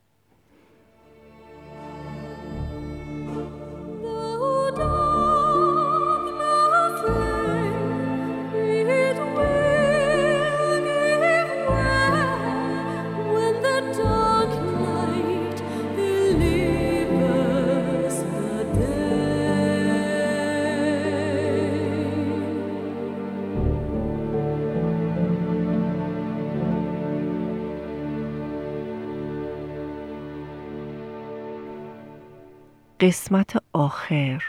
قسمت 32.99 33.63
آخر. 33.73 34.43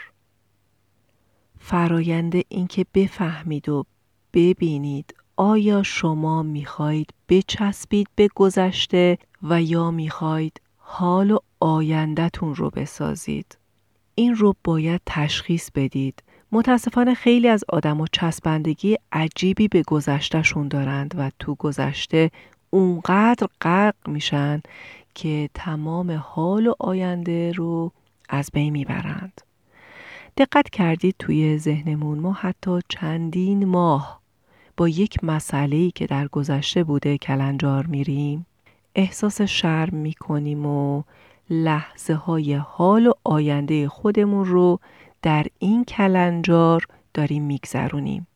فرایند 1.59 2.33
اینکه 2.49 2.85
بفهمید 2.93 3.69
و 3.69 3.85
ببینید 4.33 5.15
آیا 5.37 5.83
شما 5.83 6.43
می‌خواهید 6.43 7.13
بچسبید 7.29 8.07
به 8.15 8.29
گذشته 8.35 9.17
و 9.43 9.61
یا 9.61 9.91
می‌خواهید 9.91 10.61
حال 10.77 11.31
و 11.31 11.37
آیندهتون 11.59 12.55
رو 12.55 12.69
بسازید. 12.69 13.57
این 14.15 14.35
رو 14.35 14.55
باید 14.63 15.01
تشخیص 15.05 15.69
بدید. 15.75 16.23
متاسفانه 16.51 17.13
خیلی 17.13 17.47
از 17.47 17.63
آدم 17.69 18.01
و 18.01 18.07
چسبندگی 18.11 18.97
عجیبی 19.11 19.67
به 19.67 19.83
گذشتهشون 19.83 20.67
دارند 20.67 21.13
و 21.17 21.31
تو 21.39 21.55
گذشته 21.55 22.31
اونقدر 22.69 23.47
غرق 23.61 23.95
میشن 24.07 24.61
که 25.15 25.49
تمام 25.53 26.11
حال 26.11 26.67
و 26.67 26.73
آینده 26.79 27.51
رو 27.51 27.91
از 28.31 28.49
بین 28.53 28.73
می‌برند. 28.73 29.41
دقت 30.37 30.69
کردید 30.69 31.15
توی 31.19 31.57
ذهنمون 31.57 32.19
ما 32.19 32.33
حتی 32.33 32.79
چندین 32.89 33.65
ماه 33.65 34.21
با 34.77 34.89
یک 34.89 35.23
مسئله 35.23 35.91
که 35.91 36.07
در 36.07 36.27
گذشته 36.27 36.83
بوده 36.83 37.17
کلنجار 37.17 37.85
میریم 37.85 38.45
احساس 38.95 39.41
شرم 39.41 39.95
می‌کنیم 39.95 40.65
و 40.65 41.03
لحظه 41.49 42.13
های 42.13 42.53
حال 42.53 43.07
و 43.07 43.13
آینده 43.23 43.89
خودمون 43.89 44.45
رو 44.45 44.79
در 45.21 45.45
این 45.59 45.85
کلنجار 45.85 46.85
داریم 47.13 47.43
میگذرونیم. 47.43 48.27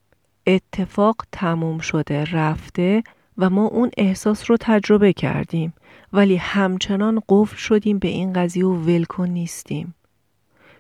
اتفاق 0.48 1.16
تموم 1.32 1.80
شده 1.80 2.26
رفته 2.32 3.04
و 3.38 3.50
ما 3.50 3.66
اون 3.66 3.92
احساس 3.98 4.50
رو 4.50 4.58
تجربه 4.60 5.14
کردیم 5.14 5.74
ولی 6.16 6.36
همچنان 6.36 7.22
قفل 7.30 7.58
شدیم 7.58 8.00
به 8.00 8.08
این 8.08 8.34
قضیه 8.34 8.66
و 8.66 8.74
ولکن 8.76 9.30
نیستیم. 9.30 9.96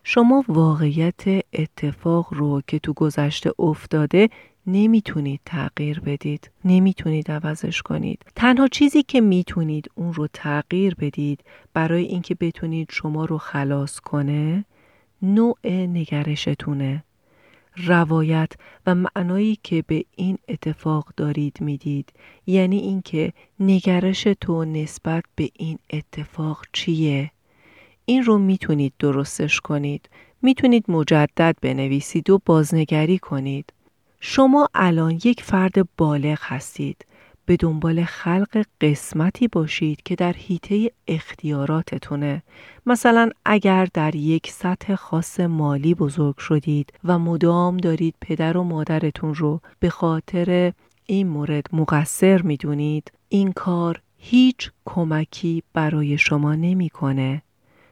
شما 0.04 0.45
واقعیت 0.48 1.24
اتفاق 1.54 2.34
رو 2.34 2.62
که 2.67 2.80
تو 2.80 2.93
گذشته 2.93 3.52
افتاده 3.60 4.30
نمی‌تونید 4.67 5.39
تغییر 5.45 6.00
بدید. 6.00 6.52
نمی‌تونید 6.65 7.32
عوضش 7.32 7.82
کنید. 7.82 8.26
تنها 8.36 8.67
چیزی 8.67 9.04
که 9.04 9.21
می‌تونید 9.21 9.91
اون 9.95 10.13
رو 10.13 10.28
تغییر 10.34 10.95
بدید 10.95 11.43
برای 11.74 12.04
اینکه 12.04 12.36
بتونید 12.36 12.88
شما 12.91 13.26
رو 13.26 13.38
خلاص 13.38 14.00
کنه 14.00 14.65
نوع 15.21 15.58
نگرشتونه. 15.67 17.04
روایت 17.78 18.52
و 18.86 18.96
معنایی 18.96 19.60
که 19.64 19.84
به 19.88 20.06
این 20.16 20.38
اتفاق 20.48 21.08
دارید 21.18 21.58
می‌دید. 21.62 22.14
یعنی 22.48 22.78
اینکه 22.78 23.34
نگرش 23.60 24.28
تو 24.42 24.66
نسبت 24.66 25.24
به 25.36 25.50
این 25.54 25.80
اتفاق 25.90 26.66
چیه؟ 26.74 27.32
این 28.06 28.24
رو 28.24 28.38
می‌تونید 28.38 28.94
درستش 29.00 29.60
کنید. 29.60 30.10
می‌تونید 30.42 30.86
مجدد 30.88 31.56
بنویسید 31.62 32.30
و 32.30 32.42
بازنگری 32.46 33.18
کنید. 33.18 33.74
شما 34.20 34.70
الان 34.74 35.20
یک 35.24 35.44
فرد 35.44 35.74
بالغ 35.98 36.40
هستید. 36.42 37.06
به 37.46 37.56
دنبال 37.58 38.04
خلق 38.04 38.66
قسمتی 38.82 39.48
باشید 39.48 40.04
که 40.04 40.16
در 40.16 40.34
حیطه 40.34 40.92
اختیاراتتونه 41.08 42.44
مثلا 42.86 43.30
اگر 43.46 43.88
در 43.94 44.16
یک 44.16 44.52
سطح 44.52 44.96
خاص 44.96 45.40
مالی 45.40 45.94
بزرگ 45.94 46.38
شدید 46.38 46.94
و 47.04 47.20
مدام 47.20 47.78
دارید 47.78 48.16
پدر 48.22 48.58
و 48.58 48.64
مادرتون 48.64 49.36
رو 49.36 49.62
به 49.80 49.90
خاطر 49.90 50.74
این 51.06 51.28
مورد 51.28 51.68
مقصر 51.74 52.42
می‌دونید 52.42 53.12
این 53.30 53.52
کار 53.52 54.02
هیچ 54.18 54.72
کمکی 54.86 55.64
برای 55.74 56.18
شما 56.18 56.56
نمی‌کنه. 56.56 57.42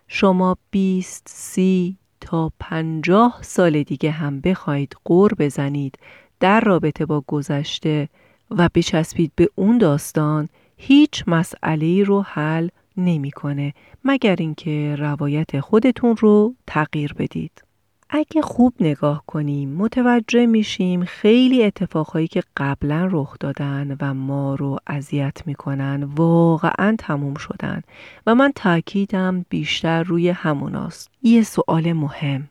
شما 0.08 0.58
20 0.72 1.24
سی 1.30 1.98
تا 2.22 2.52
پنجاه 2.60 3.40
سال 3.42 3.84
دیگه 3.84 4.12
هم 4.12 4.42
بخواید 4.42 4.96
قور 5.06 5.34
بزنید 5.34 6.00
در 6.40 6.60
رابطه 6.60 7.06
با 7.06 7.24
گذشته 7.28 8.10
و 8.58 8.70
بچسبید 8.74 9.32
به 9.36 9.50
اون 9.56 9.78
داستان 9.78 10.50
هیچ 10.78 11.24
مسئله 11.28 12.04
رو 12.04 12.22
حل 12.22 12.68
نمی‌کنه 12.98 13.74
مگر 14.06 14.36
اینکه 14.40 14.96
روایت 15.00 15.60
خودتون 15.60 16.16
رو 16.18 16.56
تغییر 16.68 17.14
بدید. 17.14 17.64
اگه 18.10 18.42
خوب 18.42 18.74
نگاه 18.80 19.24
کنیم 19.28 19.70
متوجه 19.70 20.46
میشیم 20.46 21.06
خیلی 21.06 21.64
اتفاقهایی 21.64 22.28
که 22.28 22.44
قبلا 22.58 23.10
رخ 23.12 23.36
دادن 23.40 23.98
و 24.02 24.14
ما 24.14 24.56
رو 24.56 24.78
اذیت 24.88 25.38
می‌کنن 25.46 26.04
واقعا 26.04 26.96
تموم 27.00 27.36
شدن 27.36 27.82
و 28.28 28.36
من 28.36 28.52
تاکیدم 28.56 29.46
بیشتر 29.50 30.04
روی 30.04 30.30
هموناست. 30.30 31.10
یه 31.24 31.44
سوال 31.44 31.94
مهم 31.94 32.50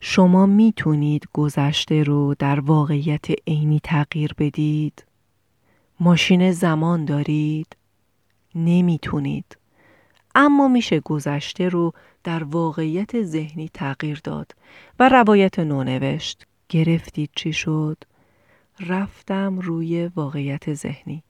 شما 0.00 0.46
می‌تونید 0.46 1.28
گذشته 1.32 2.02
رو 2.02 2.34
در 2.38 2.60
واقعیت 2.60 3.26
عینی 3.46 3.80
تغییر 3.84 4.34
بدید؟ 4.38 5.04
ماشین 6.00 6.52
زمان 6.52 7.04
دارید؟ 7.04 7.76
نمی‌تونید. 8.54 9.56
اما 10.34 10.68
میشه 10.68 11.00
گذشته 11.00 11.68
رو 11.68 11.92
در 12.24 12.44
واقعیت 12.44 13.22
ذهنی 13.22 13.70
تغییر 13.74 14.20
داد 14.24 14.52
و 14.98 15.08
روایت 15.08 15.58
نونوشت. 15.58 16.46
گرفتید 16.68 17.30
چی 17.36 17.52
شد؟ 17.52 17.96
رفتم 18.80 19.58
روی 19.58 20.10
واقعیت 20.16 20.74
ذهنی. 20.74 21.22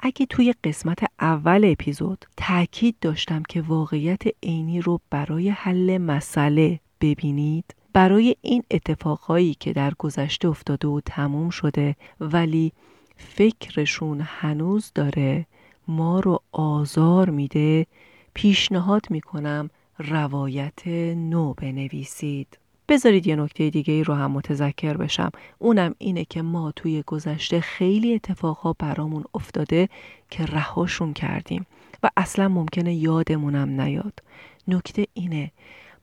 اگه 0.00 0.26
توی 0.26 0.54
قسمت 0.64 0.98
اول 1.20 1.64
اپیزود 1.72 2.24
تاکید 2.36 2.96
داشتم 3.00 3.42
که 3.42 3.62
واقعیت 3.62 4.22
عینی 4.42 4.80
رو 4.80 5.00
برای 5.10 5.48
حل 5.48 5.98
مسئله 5.98 6.80
ببینید 7.00 7.74
برای 7.92 8.36
این 8.42 8.62
اتفاقهایی 8.70 9.54
که 9.54 9.72
در 9.72 9.92
گذشته 9.98 10.48
افتاده 10.48 10.88
و 10.88 11.00
تموم 11.00 11.50
شده 11.50 11.96
ولی 12.20 12.72
فکرشون 13.16 14.20
هنوز 14.24 14.92
داره 14.94 15.46
ما 15.88 16.20
رو 16.20 16.40
آزار 16.52 17.30
میده 17.30 17.86
پیشنهاد 18.34 19.06
می‌کنم 19.10 19.70
روایت 19.98 20.88
نو 21.16 21.54
بنویسید. 21.54 22.58
بذارید 22.88 23.26
یه 23.26 23.36
نکته 23.36 23.70
دیگه 23.70 23.94
ای 23.94 24.04
رو 24.04 24.14
هم 24.14 24.30
متذکر 24.30 24.96
بشم. 24.96 25.30
اونم 25.58 25.94
اینه 25.98 26.24
که 26.24 26.42
ما 26.42 26.72
توی 26.72 27.02
گذشته 27.06 27.60
خیلی 27.60 28.14
اتفاقها 28.14 28.76
برامون 28.78 29.24
افتاده 29.34 29.88
که 30.30 30.46
رهاشون 30.46 31.12
کردیم 31.12 31.66
و 32.02 32.10
اصلا 32.16 32.48
ممکنه 32.48 32.94
یادمونم 32.94 33.80
نیاد. 33.80 34.22
نکته 34.68 35.06
اینه 35.14 35.50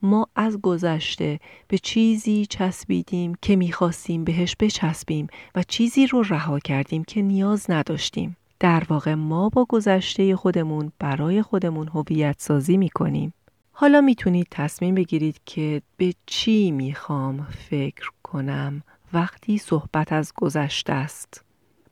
ما 0.04 0.28
از 0.36 0.62
گذشته 0.62 1.39
به 1.68 1.78
چیزی 1.78 2.46
چسبیدیم 2.46 3.34
که 3.42 3.56
می‌خواستیم 3.56 4.24
بهش 4.24 4.56
بچسبیم 4.60 5.28
و 5.56 5.63
چیزی 5.63 6.08
رو 6.08 6.22
رها 6.22 6.60
کردیم 6.60 7.04
که 7.04 7.22
نیاز 7.22 7.72
نداشتیم 7.72 8.38
در 8.60 8.84
واقع 8.89 9.13
ما 9.13 9.50
با 9.50 9.66
گذشته 9.70 10.36
خودمون 10.36 10.92
برای 11.00 11.42
خودمون 11.42 11.88
هویت 11.88 12.36
سازی 12.39 12.78
می‌کنیم. 12.78 13.34
حالا 13.72 14.02
می‌تونید 14.02 14.48
تصمیم 14.52 14.96
بگیرید 14.96 15.42
که 15.46 15.82
به 15.98 16.13
چی 16.26 16.72
می‌خوام 16.72 17.48
فکر 17.70 18.10
کنم 18.24 18.84
وقتی 19.13 19.58
صحبت 19.58 20.13
از 20.13 20.34
گذشته 20.36 20.94
است. 20.94 21.44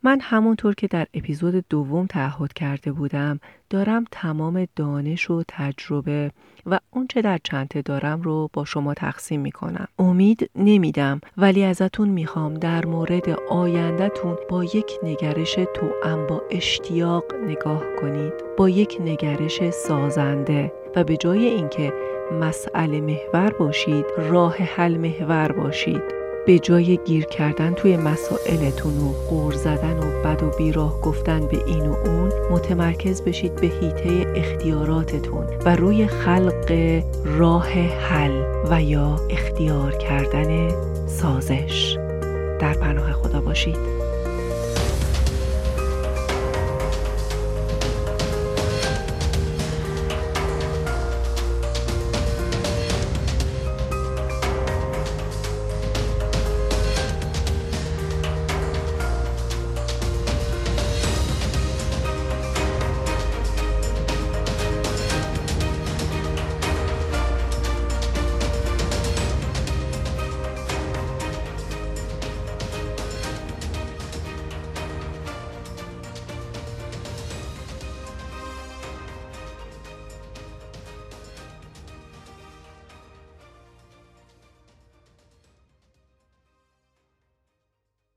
من 0.03 0.19
همونطور 0.21 0.75
که 0.75 0.87
در 0.87 1.07
اپیزود 1.13 1.65
دوم 1.69 2.05
تعهد 2.05 2.53
کرده 2.53 2.91
بودم 2.91 3.39
دارم 3.69 4.05
تمام 4.11 4.67
دانش 4.75 5.29
و 5.29 5.43
تجربه 5.47 6.31
و 6.65 6.79
اونچه 6.91 7.21
در 7.21 7.39
چنته 7.43 7.81
دارم 7.81 8.21
رو 8.21 8.49
با 8.53 8.65
شما 8.65 8.93
تقسیم 8.93 9.41
می‌کنم. 9.41 9.87
امید 9.99 10.49
نمیدم 10.55 11.21
ولی 11.37 11.63
ازتون 11.63 12.09
می‌خوام 12.09 12.53
در 12.53 12.85
مورد 12.85 13.29
آیندهتون 13.49 14.37
با 14.49 14.63
یک 14.63 14.91
نگرش 15.03 15.53
توأم 15.53 16.27
با 16.27 16.41
اشتیاق 16.51 17.23
نگاه 17.47 17.83
کنید. 18.01 18.33
با 18.57 18.69
یک 18.69 18.97
نگرش 19.05 19.69
سازنده 19.69 20.73
و 20.95 21.03
به 21.03 21.17
جای 21.17 21.45
اینکه 21.45 21.93
مسئله 22.41 23.01
محور 23.01 23.49
باشید 23.59 24.05
راه 24.17 24.57
حل 24.57 24.97
محور 24.97 25.51
باشید. 25.51 26.20
به 26.45 26.59
جای 26.59 26.97
گیر 26.97 27.25
کردن 27.25 27.73
توی 27.73 27.97
مسائلتون 27.97 28.97
و 28.97 29.11
قور 29.29 29.53
زدن 29.53 29.97
و 29.97 30.23
بد 30.23 30.43
و 30.43 30.49
بیراه 30.57 31.01
گفتن 31.01 31.47
به 31.47 31.65
این 31.65 31.87
و 31.87 31.93
اون 31.93 32.31
متمرکز 32.51 33.21
بشید 33.21 33.55
به 33.55 33.67
هیته 33.67 34.33
اختیاراتتون 34.35 35.45
و 35.65 35.75
روی 35.75 36.07
خلق 36.07 37.01
راه 37.25 37.69
حل 38.09 38.43
و 38.69 38.83
یا 38.83 39.19
اختیار 39.29 39.91
کردن 39.91 40.69
سازش. 41.07 41.97
در 42.59 42.73
پناه 42.73 43.11
خدا 43.11 43.41
باشید. 43.41 44.00